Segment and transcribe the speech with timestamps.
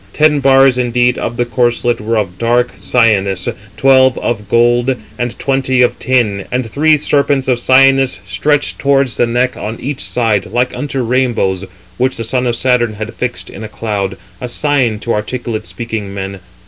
[0.13, 5.37] Ten bars indeed [of the corslet] were of dark cyanus 361, twelve of gold, and
[5.37, 10.47] twenty of tin; and three serpents of cyanus stretched towards the neck on each side,
[10.47, 11.65] like unto rainbows,
[11.99, 15.67] which the son of Saturn hath fixed in a cloud 362, a sign to articulate
[15.67, 16.39] speaking men.